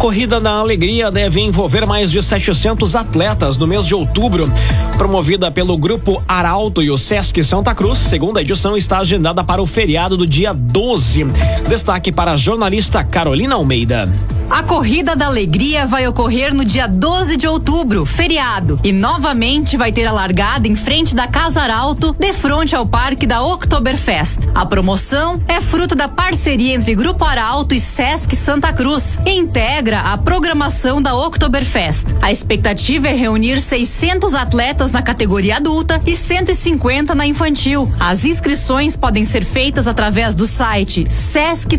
Corrida 0.00 0.40
da 0.40 0.52
Alegria 0.52 1.10
deve 1.10 1.42
envolver 1.42 1.84
mais 1.84 2.10
de 2.10 2.22
700 2.22 2.96
atletas 2.96 3.58
no 3.58 3.66
mês 3.66 3.84
de 3.84 3.94
outubro. 3.94 4.50
Promovida 4.96 5.50
pelo 5.50 5.76
Grupo 5.76 6.22
Arauto 6.26 6.82
e 6.82 6.90
o 6.90 6.96
Sesc 6.96 7.44
Santa 7.44 7.74
Cruz, 7.74 7.98
segunda 7.98 8.40
edição 8.40 8.78
está 8.78 9.00
agendada 9.00 9.44
para 9.44 9.60
o 9.60 9.66
feriado 9.66 10.16
do 10.16 10.26
dia 10.26 10.54
12. 10.54 11.26
Destaque 11.68 12.10
para 12.10 12.32
a 12.32 12.36
jornalista 12.38 13.04
Carolina 13.04 13.56
Almeida. 13.56 14.10
A 14.50 14.64
Corrida 14.64 15.14
da 15.14 15.26
Alegria 15.26 15.86
vai 15.86 16.08
ocorrer 16.08 16.52
no 16.52 16.64
dia 16.64 16.88
12 16.88 17.36
de 17.36 17.46
outubro, 17.46 18.04
feriado, 18.04 18.80
e 18.82 18.92
novamente 18.92 19.76
vai 19.76 19.92
ter 19.92 20.06
a 20.06 20.12
largada 20.12 20.66
em 20.66 20.74
frente 20.74 21.14
da 21.14 21.28
Casa 21.28 21.62
Arauto, 21.62 22.14
de 22.18 22.32
frente 22.32 22.74
ao 22.74 22.84
Parque 22.84 23.28
da 23.28 23.42
Oktoberfest. 23.42 24.48
A 24.52 24.66
promoção 24.66 25.40
é 25.46 25.60
fruto 25.60 25.94
da 25.94 26.08
parceria 26.08 26.74
entre 26.74 26.96
Grupo 26.96 27.24
Arauto 27.24 27.76
e 27.76 27.80
Sesc 27.80 28.34
Santa 28.34 28.72
Cruz 28.72 29.20
e 29.24 29.38
integra 29.38 30.00
a 30.00 30.18
programação 30.18 31.00
da 31.00 31.14
Oktoberfest. 31.14 32.08
A 32.20 32.32
expectativa 32.32 33.06
é 33.06 33.14
reunir 33.14 33.60
600 33.60 34.34
atletas 34.34 34.90
na 34.90 35.00
categoria 35.00 35.58
adulta 35.58 36.00
e 36.04 36.16
150 36.16 37.14
na 37.14 37.24
infantil. 37.24 37.90
As 38.00 38.24
inscrições 38.24 38.96
podem 38.96 39.24
ser 39.24 39.44
feitas 39.44 39.86
através 39.86 40.34
do 40.34 40.46
site 40.46 41.06
sesc-rs.com.br 41.08 41.70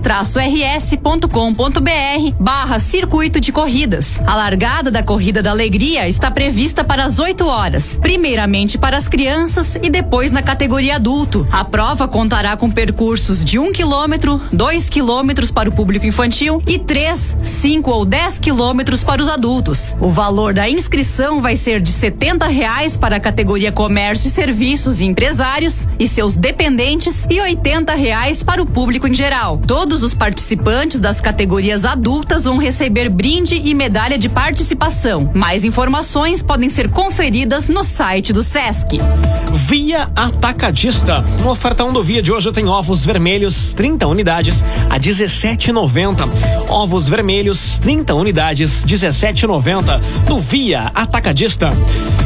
barra 2.62 2.80
circuito 2.80 3.40
de 3.40 3.52
corridas. 3.52 4.22
A 4.24 4.36
largada 4.36 4.92
da 4.92 5.02
Corrida 5.02 5.42
da 5.42 5.50
Alegria 5.50 6.08
está 6.08 6.30
prevista 6.30 6.84
para 6.84 7.06
as 7.06 7.18
8 7.18 7.44
horas, 7.44 7.98
primeiramente 8.00 8.78
para 8.78 8.96
as 8.96 9.08
crianças 9.08 9.80
e 9.82 9.90
depois 9.90 10.30
na 10.30 10.44
categoria 10.44 10.98
adulto. 10.98 11.48
A 11.52 11.66
prova 11.66 12.08
contará 12.08 12.56
com 12.56 12.70
percursos 12.70 13.44
de 13.44 13.58
1 13.58 13.64
um 13.64 13.72
quilômetro, 13.72 14.40
2 14.54 14.90
quilômetros 14.90 15.50
para 15.50 15.70
o 15.70 15.72
público 15.72 16.06
infantil 16.06 16.62
e 16.68 16.78
3, 16.78 17.38
5 17.42 17.90
ou 17.90 18.06
10 18.06 18.38
quilômetros 18.38 19.04
para 19.04 19.24
os 19.24 19.28
adultos. 19.28 19.96
O 20.00 20.12
valor 20.12 20.54
da 20.54 20.70
inscrição 20.70 21.42
vai 21.42 21.58
ser 21.58 21.82
de 21.82 21.90
70 21.90 22.46
reais 22.46 22.96
para 22.96 23.16
a 23.16 23.20
categoria 23.20 23.72
comércio 23.72 24.28
e 24.28 24.32
serviços 24.32 25.02
e 25.02 25.06
empresários 25.06 25.88
e 25.98 26.08
seus 26.08 26.36
dependentes 26.36 27.26
e 27.28 27.42
80 27.42 27.96
reais 27.96 28.44
para 28.44 28.62
o 28.62 28.68
público 28.68 29.08
em 29.08 29.16
geral. 29.16 29.60
Todos 29.66 30.04
os 30.04 30.14
participantes 30.14 31.00
das 31.00 31.20
categorias 31.20 31.86
adultas 31.86 32.46
vão 32.52 32.58
receber 32.58 33.08
brinde 33.08 33.62
e 33.64 33.74
medalha 33.74 34.18
de 34.18 34.28
participação. 34.28 35.32
Mais 35.34 35.64
informações 35.64 36.42
podem 36.42 36.68
ser 36.68 36.90
conferidas 36.90 37.70
no 37.70 37.82
site 37.82 38.34
do 38.34 38.44
SESC. 38.44 39.00
Via 39.54 40.10
Atacadista. 40.14 41.22
No 41.40 41.50
ofertão 41.50 41.94
do 41.94 42.04
Via 42.04 42.22
de 42.22 42.30
hoje 42.30 42.52
tem 42.52 42.68
ovos 42.68 43.06
vermelhos, 43.06 43.72
30 43.72 44.06
unidades 44.06 44.66
a 44.90 45.00
17,90. 45.00 46.28
Ovos 46.68 47.08
vermelhos, 47.08 47.80
30 47.80 48.14
unidades, 48.16 48.84
17,90. 48.84 50.02
No 50.28 50.42
Via 50.42 50.92
Atacadista. 50.94 51.72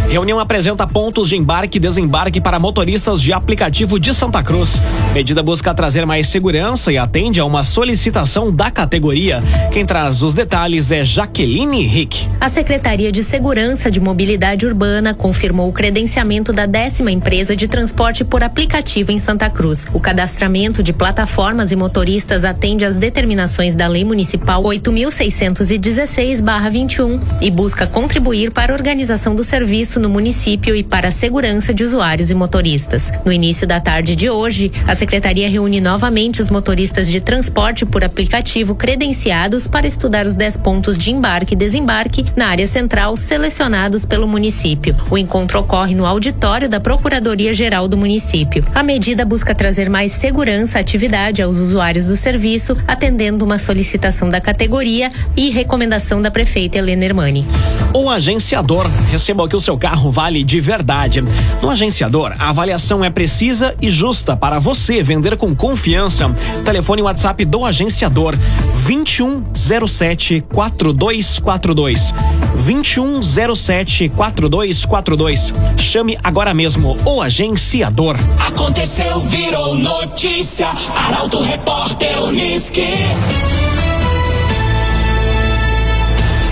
Reunião 0.09 0.39
apresenta 0.39 0.87
pontos 0.87 1.27
de 1.27 1.35
embarque 1.35 1.77
e 1.77 1.81
desembarque 1.81 2.39
para 2.39 2.59
motoristas 2.59 3.21
de 3.21 3.33
aplicativo 3.33 3.99
de 3.99 4.13
Santa 4.13 4.41
Cruz. 4.43 4.81
Medida 5.13 5.43
busca 5.43 5.73
trazer 5.73 6.05
mais 6.05 6.29
segurança 6.29 6.91
e 6.91 6.97
atende 6.97 7.39
a 7.39 7.45
uma 7.45 7.63
solicitação 7.63 8.51
da 8.51 8.69
categoria. 8.69 9.41
Quem 9.71 9.85
traz 9.85 10.21
os 10.21 10.33
detalhes 10.33 10.91
é 10.91 11.03
Jaqueline 11.03 11.85
Rick. 11.85 12.27
A 12.39 12.49
Secretaria 12.49 13.11
de 13.11 13.23
Segurança 13.23 13.89
de 13.89 13.99
Mobilidade 13.99 14.65
Urbana 14.65 15.13
confirmou 15.13 15.69
o 15.69 15.73
credenciamento 15.73 16.53
da 16.53 16.65
décima 16.65 17.11
empresa 17.11 17.55
de 17.55 17.67
transporte 17.67 18.23
por 18.23 18.43
aplicativo 18.43 19.11
em 19.11 19.19
Santa 19.19 19.49
Cruz. 19.49 19.87
O 19.93 19.99
cadastramento 19.99 20.83
de 20.83 20.93
plataformas 20.93 21.71
e 21.71 21.75
motoristas 21.75 22.45
atende 22.45 22.85
às 22.85 22.95
determinações 22.95 23.75
da 23.75 23.87
Lei 23.87 24.05
Municipal 24.05 24.63
8.616-21 24.63 27.19
e 27.41 27.49
busca 27.49 27.87
contribuir 27.87 28.51
para 28.51 28.71
a 28.71 28.75
organização 28.75 29.35
do 29.35 29.43
serviço 29.43 29.94
no 29.99 30.09
município 30.09 30.75
e 30.75 30.83
para 30.83 31.09
a 31.09 31.11
segurança 31.11 31.73
de 31.73 31.83
usuários 31.83 32.31
e 32.31 32.35
motoristas. 32.35 33.11
No 33.25 33.31
início 33.31 33.67
da 33.67 33.79
tarde 33.79 34.15
de 34.15 34.29
hoje, 34.29 34.71
a 34.87 34.95
Secretaria 34.95 35.49
reúne 35.49 35.81
novamente 35.81 36.41
os 36.41 36.49
motoristas 36.49 37.07
de 37.07 37.19
transporte 37.19 37.85
por 37.85 38.03
aplicativo 38.03 38.75
credenciados 38.75 39.67
para 39.67 39.87
estudar 39.87 40.25
os 40.25 40.35
10 40.35 40.57
pontos 40.57 40.97
de 40.97 41.11
embarque 41.11 41.53
e 41.53 41.57
desembarque 41.57 42.25
na 42.35 42.47
área 42.47 42.67
central 42.67 43.15
selecionados 43.15 44.05
pelo 44.05 44.27
município. 44.27 44.95
O 45.09 45.17
encontro 45.17 45.59
ocorre 45.59 45.95
no 45.95 46.05
auditório 46.05 46.69
da 46.69 46.79
Procuradoria-Geral 46.79 47.87
do 47.87 47.97
município. 47.97 48.63
A 48.73 48.83
medida 48.83 49.25
busca 49.25 49.55
trazer 49.55 49.89
mais 49.89 50.11
segurança 50.11 50.77
à 50.77 50.81
atividade 50.81 51.41
aos 51.41 51.57
usuários 51.57 52.07
do 52.07 52.15
serviço, 52.15 52.75
atendendo 52.87 53.43
uma 53.45 53.57
solicitação 53.57 54.29
da 54.29 54.39
categoria 54.39 55.11
e 55.35 55.49
recomendação 55.49 56.21
da 56.21 56.31
prefeita 56.31 56.77
Helena 56.77 57.05
Hermani. 57.05 57.45
O 57.93 58.09
agenciador. 58.09 58.89
Receba 59.09 59.43
o 59.43 59.47
que 59.47 59.55
o 59.55 59.59
seu 59.59 59.77
carro 59.85 60.11
vale 60.11 60.43
de 60.43 60.59
verdade. 60.59 61.23
No 61.61 61.69
agenciador, 61.69 62.33
a 62.39 62.49
avaliação 62.49 63.05
é 63.05 63.09
precisa 63.11 63.75
e 63.79 63.87
justa 63.87 64.35
para 64.35 64.57
você 64.57 65.03
vender 65.03 65.37
com 65.37 65.55
confiança. 65.55 66.33
Telefone 66.65 67.03
WhatsApp 67.03 67.45
do 67.45 67.63
agenciador 67.63 68.35
2107 68.83 70.43
4242. 70.51 72.15
2107 72.65 74.09
4242. 74.09 75.53
Chame 75.77 76.17
agora 76.23 76.51
mesmo 76.51 76.97
o 77.05 77.21
agenciador. 77.21 78.15
Aconteceu, 78.39 79.19
virou 79.19 79.75
notícia. 79.75 80.67
Arauto 80.95 81.43
Repórter 81.43 82.23
Unisque. 82.23 82.87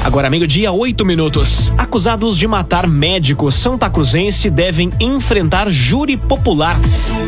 Agora, 0.03 0.29
meio-dia, 0.29 0.69
oito 0.69 1.05
minutos. 1.05 1.71
Acusados 1.77 2.37
de 2.37 2.45
matar 2.45 2.87
médico 2.87 3.49
Santa 3.49 3.89
Cruzense 3.89 4.49
devem 4.49 4.91
enfrentar 4.99 5.71
júri 5.71 6.17
popular. 6.17 6.77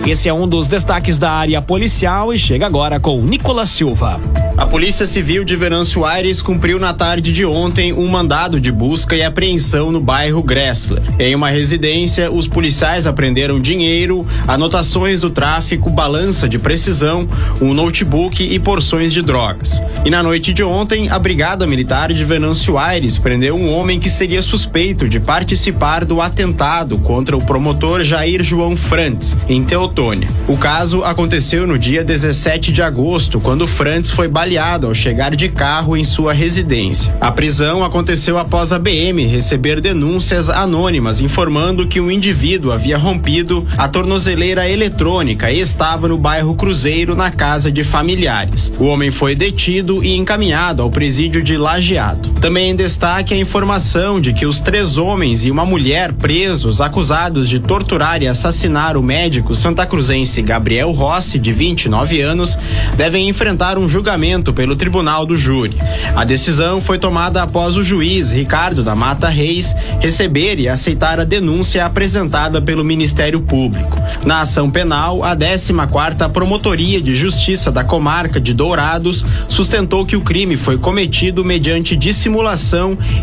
Esse 0.05 0.27
é 0.27 0.34
um 0.34 0.46
dos 0.46 0.67
destaques 0.67 1.17
da 1.17 1.32
área 1.32 1.62
policial 1.62 2.34
e 2.34 2.38
chega 2.38 2.65
agora 2.65 3.00
com 3.00 3.22
Nicolas 3.22 3.70
Silva. 3.70 4.20
A 4.58 4.65
Polícia 4.65 5.08
Civil 5.08 5.44
de 5.44 5.55
Venâncio 5.55 6.05
Aires 6.05 6.41
cumpriu 6.41 6.79
na 6.79 6.94
tarde 6.94 7.32
de 7.32 7.46
ontem 7.46 7.94
um 7.94 8.08
mandado 8.08 8.60
de 8.60 8.72
busca 8.72 9.15
e 9.15 9.24
apreensão 9.24 9.91
no 9.91 10.00
bairro 10.00 10.44
Gressler. 10.44 11.01
Em 11.17 11.34
uma 11.34 11.50
residência, 11.50 12.32
os 12.32 12.48
policiais 12.48 13.08
apreenderam 13.08 13.60
dinheiro, 13.60 14.25
anotações 14.48 15.22
do 15.22 15.29
tráfico, 15.29 15.89
balança 15.89 16.48
de 16.48 16.60
precisão, 16.60 17.27
um 17.62 17.74
notebook 17.74 18.44
e 18.44 18.60
porções 18.60 19.12
de 19.12 19.22
drogas. 19.22 19.82
E 20.05 20.10
na 20.10 20.22
noite 20.22 20.53
de 20.53 20.63
ontem, 20.63 21.10
a 21.10 21.17
Brigada 21.17 21.65
Militar 21.65 22.13
de 22.13 22.24
Venâncio 22.24 22.64
Aires 22.74 23.19
prendeu 23.19 23.55
um 23.55 23.72
homem 23.72 24.00
que 24.00 24.10
seria 24.10 24.41
suspeito 24.41 25.07
de 25.07 25.19
participar 25.19 26.03
do 26.03 26.19
atentado 26.19 26.98
contra 26.98 27.38
o 27.38 27.41
promotor 27.45 28.03
Jair 28.03 28.41
João 28.41 28.75
Frantz, 28.75 29.38
em 29.48 29.63
Teotônia. 29.63 30.27
O 30.48 30.57
caso 30.57 31.03
aconteceu 31.03 31.67
no 31.67 31.77
dia 31.77 32.03
17 32.03 32.72
de 32.72 32.81
agosto, 32.81 33.39
quando 33.39 33.67
Frantz 33.67 34.10
foi 34.10 34.27
baleado 34.27 34.88
ao 34.88 34.95
chegar 34.95 35.36
de 35.36 35.50
carro 35.50 35.95
em 35.95 36.03
sua 36.03 36.34
residência. 36.34 37.15
A 37.22 37.31
prisão 37.31 37.84
aconteceu 37.84 38.38
após 38.39 38.74
a 38.74 38.79
BM 38.79 39.27
receber 39.27 39.79
denúncias 39.79 40.50
anônimas 40.50 41.22
informando 41.22 41.86
que 41.86 42.01
um 42.01 42.10
indivíduo 42.10 42.72
havia 42.72 42.98
rompido 42.98 43.67
a 43.77 43.88
tornozeleira 43.88 44.67
eletrônica 44.67 45.51
e 45.51 45.60
estava 45.60 46.07
no 46.07 46.17
bairro 46.17 46.55
Cruzeiro, 46.55 47.15
na 47.15 47.29
casa 47.29 47.72
de 47.72 47.84
familiares. 47.84 48.74
O 48.79 48.86
homem 48.86 49.12
foi 49.12 49.36
detido 49.36 50.03
e 50.03 50.15
encaminhado 50.15 50.81
ao 50.81 50.89
presídio 50.89 51.43
de 51.43 51.57
Lajeado. 51.57 52.29
Também 52.39 52.55
em 52.64 52.76
destaque 52.76 53.34
a 53.34 53.38
informação 53.38 54.22
de 54.22 54.32
que 54.32 54.46
os 54.46 54.62
três 54.62 54.98
homens 54.98 55.44
e 55.44 55.52
uma 55.52 55.66
mulher 55.66 56.14
presos 56.14 56.80
acusados 56.80 57.50
de 57.50 57.60
torturar 57.60 58.22
e 58.22 58.28
assassinar 58.28 58.96
o 58.96 59.04
médico 59.04 59.56
santacruzense 59.56 60.42
Gabriel 60.42 60.92
Rossi, 60.92 61.38
de 61.38 61.52
29 61.52 62.22
anos, 62.22 62.58
devem 62.96 63.28
enfrentar 63.28 63.78
um 63.78 63.90
julgamento 63.90 64.54
pelo 64.54 64.76
Tribunal 64.76 65.26
do 65.26 65.36
Júri. 65.36 65.76
A 66.16 66.24
decisão 66.24 66.80
foi 66.80 66.98
tomada 66.98 67.44
após 67.44 67.76
o 67.76 67.84
juiz 67.84 68.32
Ricardo 68.32 68.84
da 68.84 68.96
Mata 68.96 69.28
Reis 69.28 69.76
receber 70.00 70.58
e 70.60 70.70
aceitar 70.70 71.20
a 71.20 71.24
denúncia 71.24 71.86
apresentada 71.86 72.62
pelo 72.62 72.86
Ministério 72.86 73.42
Público. 73.42 74.00
Na 74.24 74.42
ação 74.42 74.72
penal, 74.72 75.24
a 75.24 75.36
14ª 75.36 76.30
Promotoria 76.30 77.02
de 77.02 77.16
Justiça 77.16 77.72
da 77.72 77.84
Comarca 77.84 78.40
de 78.40 78.54
Dourados 78.54 79.26
sustentou 79.50 80.06
que 80.06 80.16
o 80.16 80.22
crime 80.22 80.56
foi 80.56 80.78
cometido 80.78 81.44
mediante 81.44 81.96
dissimulação 81.96 82.45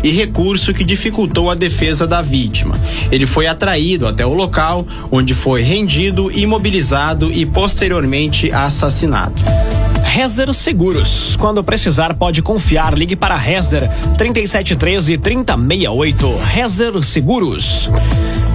e 0.03 0.09
recurso 0.11 0.73
que 0.73 0.83
dificultou 0.83 1.49
a 1.49 1.55
defesa 1.55 2.05
da 2.07 2.21
vítima. 2.21 2.79
Ele 3.11 3.25
foi 3.25 3.47
atraído 3.47 4.07
até 4.07 4.25
o 4.25 4.33
local, 4.33 4.85
onde 5.11 5.33
foi 5.33 5.61
rendido, 5.61 6.31
imobilizado 6.31 7.31
e 7.31 7.45
posteriormente 7.45 8.51
assassinado. 8.51 9.41
Rezer 10.03 10.53
Seguros. 10.53 11.35
Quando 11.37 11.63
precisar, 11.63 12.13
pode 12.13 12.41
confiar. 12.41 12.95
Ligue 12.95 13.15
para 13.15 13.35
Rezer 13.35 13.89
3713 14.17 15.17
3068. 15.17 16.37
Rezer 16.45 17.01
Seguros. 17.01 17.89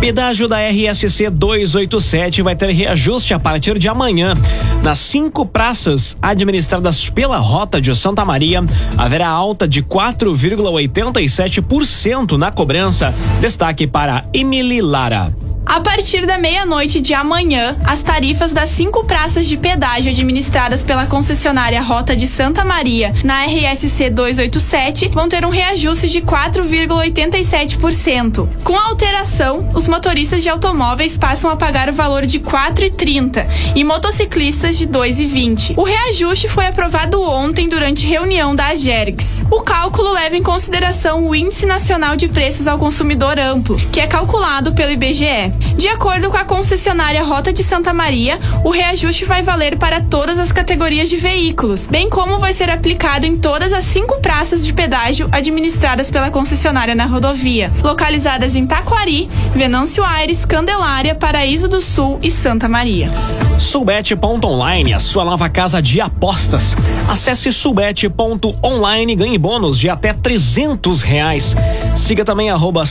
Pedágio 0.01 0.47
da 0.47 0.59
RSC 0.59 1.29
287 1.29 2.41
vai 2.41 2.55
ter 2.55 2.71
reajuste 2.71 3.35
a 3.35 3.41
partir 3.41 3.77
de 3.79 3.89
amanhã. 3.89 4.35
Nas 4.83 4.99
cinco 5.01 5.45
praças 5.45 6.17
administradas 6.23 7.11
pela 7.11 7.39
Rota 7.39 7.81
de 7.81 7.93
Santa 7.97 8.25
Maria, 8.25 8.65
haverá 8.97 9.29
alta 9.29 9.67
de 9.67 9.83
4,87% 9.83 12.37
na 12.37 12.53
cobrança. 12.53 13.13
Destaque 13.41 13.89
para 13.89 14.25
Emily 14.33 14.81
Lara. 14.81 15.35
A 15.67 15.81
partir 15.81 16.27
da 16.27 16.39
meia-noite 16.39 17.01
de 17.01 17.15
amanhã, 17.15 17.77
as 17.85 18.03
tarifas 18.03 18.53
das 18.53 18.71
cinco 18.71 19.05
praças 19.05 19.47
de 19.47 19.57
pedágio 19.57 20.11
administradas 20.11 20.83
pela 20.83 21.07
concessionária 21.07 21.81
Rota 21.81 22.17
de 22.17 22.27
Santa 22.27 22.65
Maria 22.65 23.15
na 23.23 23.45
RSC 23.45 24.11
287 24.11 25.07
vão 25.09 25.29
ter 25.29 25.45
um 25.45 25.51
reajuste 25.51 26.09
de 26.09 26.21
4,87%. 26.23 28.49
Com 28.65 28.77
a 28.77 28.87
alteração, 28.87 29.69
os 29.75 29.87
motoristas 29.87 30.43
de 30.43 30.49
automóveis 30.49 31.19
passam 31.19 31.49
a 31.51 31.57
pagar 31.57 31.89
o 31.89 31.93
valor 31.93 32.27
de 32.27 32.39
R$ 32.39 32.45
4,30 32.45 33.47
e 33.77 33.85
motociclistas 33.85 34.77
de 34.79 34.87
R$ 34.87 34.93
2,20. 34.93 35.75
O 35.77 35.85
reajuste 35.85 36.49
foi 36.49 36.67
aprovado 36.67 37.23
ontem 37.23 37.69
durante 37.69 38.07
reunião 38.07 38.57
da 38.57 38.69
AGERGS. 38.69 39.45
O 39.51 39.61
cálculo 39.63 40.13
leva 40.13 40.37
em 40.37 40.43
consideração 40.43 41.29
o 41.29 41.35
Índice 41.35 41.67
Nacional 41.67 42.17
de 42.17 42.29
Preços 42.29 42.67
ao 42.67 42.79
Consumidor 42.79 43.39
Amplo, 43.39 43.77
que 43.93 44.01
é 44.01 44.07
calculado 44.07 44.73
pelo 44.73 44.93
IBGE. 44.93 45.48
De 45.77 45.89
acordo 45.89 46.31
com 46.31 46.37
a 46.37 46.45
concessionária 46.45 47.23
Rota 47.23 47.53
de 47.53 47.63
Santa 47.63 47.93
Maria, 47.93 48.39
o 48.65 48.71
reajuste 48.71 49.25
vai 49.25 49.43
valer 49.43 49.77
para 49.77 50.01
todas 50.01 50.39
as 50.39 50.53
categorias 50.53 51.09
de 51.09 51.17
veículos, 51.17 51.87
bem 51.87 52.09
como 52.09 52.39
vai 52.39 52.53
ser 52.53 52.71
aplicado 52.71 53.27
em 53.27 53.37
todas 53.37 53.73
as 53.73 53.85
cinco 53.85 54.21
praças 54.21 54.65
de 54.65 54.73
pedágio 54.73 55.29
administradas 55.33 56.11
pela 56.11 56.31
concessionária 56.31 56.95
na 56.95 57.07
rodovia, 57.07 57.73
localizadas 57.83 58.57
em 58.57 58.67
Taquari, 58.67 59.29
Venâncio 59.55 60.05
Aires, 60.05 60.45
Candelária, 60.45 61.15
Paraíso 61.15 61.69
do 61.69 61.81
Sul 61.81 62.19
e 62.23 62.31
Santa 62.31 62.69
Maria. 62.69 63.11
Sulbet.online, 63.59 64.95
a 64.95 65.01
sua 65.01 65.25
nova 65.25 65.49
casa 65.49 65.83
de 65.83 66.01
apostas. 66.01 66.77
Acesse 67.09 67.53
sulbet.online 67.53 69.13
e 69.13 69.17
ganhe 69.17 69.37
bônus 69.37 69.81
de 69.81 69.89
até 69.89 70.13
300 70.13 71.03
reais. 71.03 71.57
Siga 71.97 72.25
também 72.25 72.51
arroba 72.51 72.85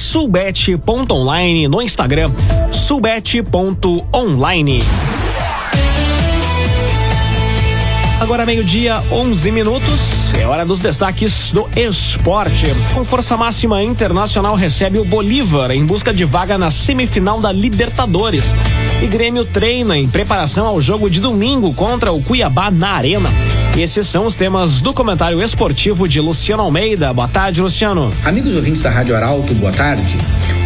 no 1.69 1.81
Instagram, 1.81 2.29
sulbet.online. 2.71 4.79
Agora 8.19 8.45
meio-dia, 8.45 9.01
11 9.11 9.51
minutos. 9.51 10.33
É 10.33 10.45
hora 10.45 10.65
dos 10.65 10.79
destaques 10.79 11.51
do 11.51 11.67
esporte. 11.75 12.65
Com 12.93 13.05
força 13.05 13.37
máxima 13.37 13.83
internacional 13.83 14.55
recebe 14.55 14.97
o 14.97 15.05
Bolívar 15.05 15.71
em 15.71 15.86
busca 15.86 16.13
de 16.13 16.25
vaga 16.25 16.57
na 16.57 16.71
semifinal 16.71 17.39
da 17.39 17.51
Libertadores. 17.51 18.45
E 19.01 19.07
Grêmio 19.07 19.45
treina 19.45 19.97
em 19.97 20.10
preparação 20.10 20.65
ao 20.65 20.81
jogo 20.81 21.10
de 21.10 21.21
domingo 21.21 21.73
contra 21.73 22.12
o 22.12 22.21
Cuiabá 22.21 22.71
na 22.71 22.93
Arena. 22.93 23.29
Esses 23.77 24.07
são 24.07 24.25
os 24.25 24.33
temas 24.33 24.81
do 24.81 24.91
comentário 24.91 25.39
esportivo 25.39 26.07
de 26.07 26.19
Luciano 26.19 26.63
Almeida. 26.63 27.13
Boa 27.13 27.27
tarde, 27.27 27.61
Luciano. 27.61 28.11
Amigos 28.25 28.55
ouvintes 28.55 28.81
da 28.81 28.89
Rádio 28.89 29.15
Arauto, 29.15 29.53
boa 29.53 29.71
tarde. 29.71 30.17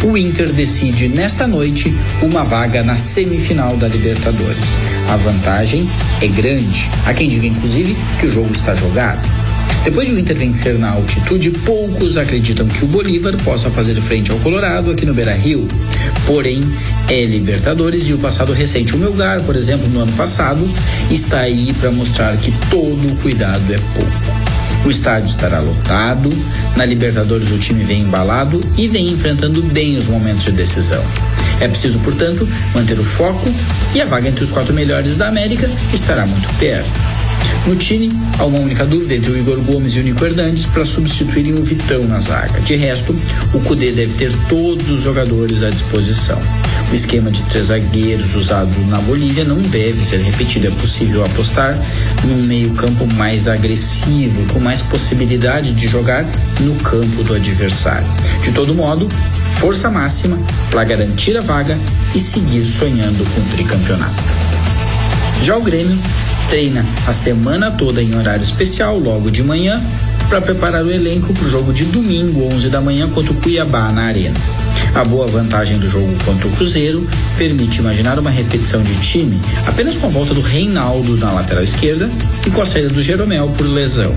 O 0.02 0.16
Inter 0.16 0.50
decide 0.50 1.08
nesta 1.08 1.46
noite 1.46 1.94
uma 2.22 2.42
vaga 2.42 2.82
na 2.82 2.96
semifinal 2.96 3.76
da 3.76 3.86
Libertadores. 3.86 4.64
A 5.10 5.16
vantagem 5.16 5.86
é 6.22 6.26
grande. 6.26 6.90
Há 7.04 7.12
quem 7.12 7.28
diga, 7.28 7.46
inclusive, 7.46 7.94
que 8.18 8.28
o 8.28 8.30
jogo 8.30 8.50
está 8.50 8.74
jogado. 8.74 9.28
Depois 9.84 10.08
de 10.08 10.14
o 10.14 10.18
Inter 10.18 10.36
vencer 10.38 10.78
na 10.78 10.92
altitude, 10.92 11.50
poucos 11.50 12.16
acreditam 12.16 12.66
que 12.66 12.82
o 12.82 12.88
Bolívar 12.88 13.36
possa 13.44 13.68
fazer 13.68 14.00
frente 14.00 14.30
ao 14.30 14.38
Colorado 14.38 14.90
aqui 14.90 15.04
no 15.04 15.12
Beira 15.12 15.34
Rio. 15.34 15.68
Porém, 16.24 16.62
é 17.12 17.26
Libertadores 17.26 18.08
e 18.08 18.14
o 18.14 18.18
passado 18.18 18.54
recente. 18.54 18.94
O 18.94 18.98
Melgar, 18.98 19.42
por 19.42 19.54
exemplo, 19.54 19.86
no 19.88 20.00
ano 20.00 20.12
passado, 20.12 20.66
está 21.10 21.40
aí 21.40 21.74
para 21.74 21.90
mostrar 21.90 22.34
que 22.38 22.50
todo 22.70 23.06
o 23.06 23.16
cuidado 23.16 23.62
é 23.70 23.78
pouco. 23.94 24.86
O 24.86 24.90
estádio 24.90 25.28
estará 25.28 25.60
lotado, 25.60 26.30
na 26.74 26.86
Libertadores 26.86 27.50
o 27.52 27.58
time 27.58 27.84
vem 27.84 28.00
embalado 28.00 28.58
e 28.78 28.88
vem 28.88 29.10
enfrentando 29.10 29.62
bem 29.62 29.98
os 29.98 30.06
momentos 30.06 30.44
de 30.44 30.52
decisão. 30.52 31.04
É 31.60 31.68
preciso, 31.68 31.98
portanto, 31.98 32.48
manter 32.74 32.98
o 32.98 33.04
foco 33.04 33.46
e 33.94 34.00
a 34.00 34.06
vaga 34.06 34.30
entre 34.30 34.42
os 34.42 34.50
quatro 34.50 34.72
melhores 34.72 35.14
da 35.14 35.28
América 35.28 35.70
estará 35.92 36.26
muito 36.26 36.48
perto. 36.54 36.90
No 37.66 37.76
time, 37.76 38.10
há 38.38 38.44
uma 38.44 38.58
única 38.58 38.86
dúvida 38.86 39.14
entre 39.14 39.30
o 39.30 39.38
Igor 39.38 39.60
Gomes 39.60 39.94
e 39.94 40.00
o 40.00 40.02
Nico 40.02 40.24
Hernandes 40.24 40.66
para 40.66 40.84
substituírem 40.84 41.52
o 41.52 41.62
Vitão 41.62 42.04
na 42.04 42.18
zaga. 42.18 42.58
De 42.60 42.74
resto, 42.74 43.14
o 43.52 43.60
Cudê 43.60 43.92
deve 43.92 44.14
ter 44.14 44.32
todos 44.48 44.88
os 44.88 45.02
jogadores 45.02 45.62
à 45.62 45.68
disposição. 45.68 46.40
O 46.92 46.94
esquema 46.94 47.30
de 47.30 47.42
três 47.44 47.68
zagueiros 47.68 48.34
usado 48.34 48.70
na 48.88 48.98
Bolívia 48.98 49.44
não 49.44 49.56
deve 49.56 50.04
ser 50.04 50.20
repetido. 50.20 50.66
É 50.66 50.70
possível 50.72 51.24
apostar 51.24 51.74
num 52.22 52.42
meio-campo 52.42 53.06
mais 53.14 53.48
agressivo, 53.48 54.46
com 54.52 54.60
mais 54.60 54.82
possibilidade 54.82 55.72
de 55.72 55.88
jogar 55.88 56.22
no 56.60 56.74
campo 56.82 57.24
do 57.24 57.34
adversário. 57.34 58.06
De 58.42 58.52
todo 58.52 58.74
modo, 58.74 59.08
força 59.56 59.90
máxima 59.90 60.38
para 60.70 60.84
garantir 60.84 61.34
a 61.34 61.40
vaga 61.40 61.78
e 62.14 62.18
seguir 62.18 62.62
sonhando 62.66 63.24
com 63.34 63.40
o 63.40 63.44
tricampeonato. 63.54 64.22
Já 65.40 65.56
o 65.56 65.62
Grêmio 65.62 65.98
treina 66.50 66.84
a 67.06 67.12
semana 67.14 67.70
toda 67.70 68.02
em 68.02 68.14
horário 68.14 68.42
especial, 68.42 68.98
logo 68.98 69.30
de 69.30 69.42
manhã, 69.42 69.80
para 70.28 70.42
preparar 70.42 70.84
o 70.84 70.90
elenco 70.90 71.32
para 71.32 71.46
o 71.46 71.50
jogo 71.50 71.72
de 71.72 71.86
domingo, 71.86 72.54
11 72.54 72.68
da 72.68 72.82
manhã, 72.82 73.08
contra 73.08 73.32
o 73.32 73.36
Cuiabá 73.36 73.90
na 73.90 74.02
Arena. 74.02 74.36
A 74.94 75.04
boa 75.04 75.26
vantagem 75.26 75.78
do 75.78 75.88
jogo 75.88 76.12
contra 76.22 76.46
o 76.46 76.50
Cruzeiro 76.52 77.08
permite 77.38 77.80
imaginar 77.80 78.18
uma 78.18 78.30
repetição 78.30 78.82
de 78.82 78.94
time 78.96 79.40
apenas 79.66 79.96
com 79.96 80.06
a 80.06 80.10
volta 80.10 80.34
do 80.34 80.42
Reinaldo 80.42 81.16
na 81.16 81.32
lateral 81.32 81.64
esquerda 81.64 82.10
e 82.46 82.50
com 82.50 82.60
a 82.60 82.66
saída 82.66 82.90
do 82.90 83.00
Jeromel 83.00 83.48
por 83.56 83.66
lesão. 83.66 84.14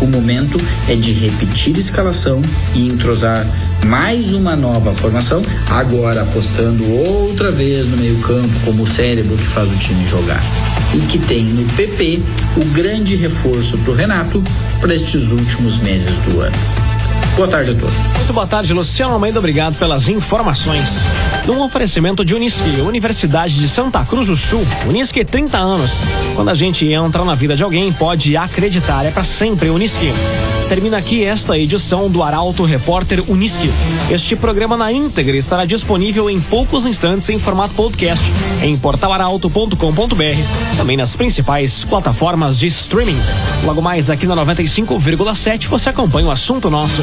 O 0.00 0.06
momento 0.06 0.58
é 0.88 0.94
de 0.94 1.12
repetir 1.12 1.76
escalação 1.76 2.40
e 2.74 2.88
entrosar 2.88 3.44
mais 3.84 4.32
uma 4.32 4.56
nova 4.56 4.94
formação, 4.94 5.42
agora 5.68 6.22
apostando 6.22 6.88
outra 6.90 7.52
vez 7.52 7.86
no 7.86 7.98
meio-campo 7.98 8.48
como 8.64 8.84
o 8.84 8.86
cérebro 8.86 9.36
que 9.36 9.46
faz 9.46 9.70
o 9.70 9.76
time 9.76 10.06
jogar. 10.06 10.42
E 10.94 11.00
que 11.00 11.18
tem 11.18 11.44
no 11.44 11.70
PP 11.74 12.22
o 12.56 12.64
grande 12.72 13.14
reforço 13.14 13.76
para 13.78 13.92
o 13.92 13.94
Renato 13.94 14.42
para 14.80 14.94
estes 14.94 15.28
últimos 15.28 15.76
meses 15.78 16.18
do 16.20 16.40
ano. 16.40 16.87
Boa 17.38 17.46
tarde 17.46 17.70
a 17.70 17.74
todos. 17.74 17.94
Muito 17.94 18.32
boa 18.32 18.46
tarde, 18.48 18.74
Luciano 18.74 19.14
Almeida. 19.14 19.38
Obrigado 19.38 19.78
pelas 19.78 20.08
informações. 20.08 21.04
Num 21.46 21.62
oferecimento 21.62 22.24
de 22.24 22.34
Unisque, 22.34 22.80
Universidade 22.80 23.54
de 23.54 23.68
Santa 23.68 24.04
Cruz 24.04 24.26
do 24.26 24.36
Sul. 24.36 24.66
Unisque, 24.88 25.24
30 25.24 25.56
anos. 25.56 25.92
Quando 26.34 26.48
a 26.48 26.54
gente 26.54 26.84
entra 26.92 27.24
na 27.24 27.36
vida 27.36 27.54
de 27.54 27.62
alguém, 27.62 27.92
pode 27.92 28.36
acreditar. 28.36 29.06
É 29.06 29.12
para 29.12 29.22
sempre 29.22 29.70
Unisque. 29.70 30.12
Termina 30.68 30.98
aqui 30.98 31.24
esta 31.24 31.56
edição 31.56 32.10
do 32.10 32.22
Arauto 32.22 32.62
Repórter 32.64 33.24
Unisque. 33.26 33.72
Este 34.10 34.36
programa 34.36 34.76
na 34.76 34.92
íntegra 34.92 35.34
estará 35.34 35.64
disponível 35.64 36.28
em 36.28 36.38
poucos 36.38 36.84
instantes 36.84 37.30
em 37.30 37.38
formato 37.38 37.72
podcast 37.72 38.22
em 38.62 38.76
portalaralto.com.br, 38.76 40.76
também 40.76 40.96
nas 40.96 41.16
principais 41.16 41.84
plataformas 41.84 42.58
de 42.58 42.66
streaming. 42.66 43.18
Logo 43.64 43.80
mais 43.80 44.10
aqui 44.10 44.26
na 44.26 44.36
95,7 44.36 45.68
você 45.68 45.88
acompanha 45.88 46.26
o 46.26 46.30
assunto 46.30 46.68
nosso. 46.68 47.02